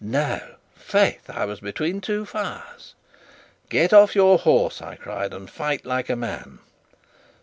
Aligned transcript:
"No? 0.03 0.55
Faith, 0.75 1.29
I 1.29 1.45
was 1.45 1.59
between 1.59 2.01
two 2.01 2.25
fires!" 2.25 2.95
"Get 3.69 3.93
off 3.93 4.15
your 4.15 4.39
horse," 4.39 4.81
I 4.81 4.95
cried, 4.95 5.31
"and 5.31 5.47
fight 5.47 5.85
like 5.85 6.09
a 6.09 6.15
man." 6.15 6.57